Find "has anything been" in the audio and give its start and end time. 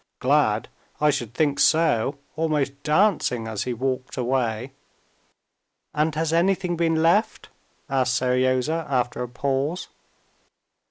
6.15-7.03